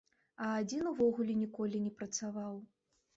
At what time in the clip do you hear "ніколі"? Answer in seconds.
1.41-1.83